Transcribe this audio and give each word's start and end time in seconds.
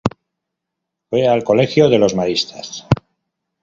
Fue 1.11 1.27
al 1.27 1.43
colegio 1.43 1.87
de 1.87 1.99
los 1.99 2.15
Maristas. 2.15 2.87